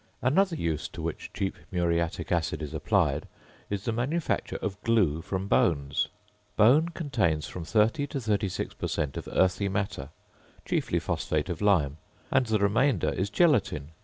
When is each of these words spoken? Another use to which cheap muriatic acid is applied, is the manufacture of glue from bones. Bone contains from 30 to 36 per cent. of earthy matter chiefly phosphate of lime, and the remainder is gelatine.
Another 0.23 0.55
use 0.55 0.87
to 0.87 1.01
which 1.03 1.29
cheap 1.31 1.55
muriatic 1.71 2.31
acid 2.31 2.63
is 2.63 2.73
applied, 2.73 3.27
is 3.69 3.85
the 3.85 3.91
manufacture 3.91 4.55
of 4.59 4.81
glue 4.81 5.21
from 5.21 5.47
bones. 5.47 6.07
Bone 6.57 6.89
contains 6.89 7.45
from 7.45 7.63
30 7.63 8.07
to 8.07 8.19
36 8.19 8.73
per 8.73 8.87
cent. 8.87 9.15
of 9.15 9.29
earthy 9.31 9.69
matter 9.69 10.09
chiefly 10.65 10.97
phosphate 10.97 11.49
of 11.49 11.61
lime, 11.61 11.97
and 12.31 12.47
the 12.47 12.57
remainder 12.57 13.09
is 13.09 13.29
gelatine. 13.29 13.89